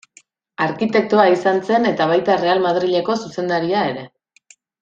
[0.67, 4.09] Arkitektoa izan zen eta baita Real Madrileko zuzendaria ere.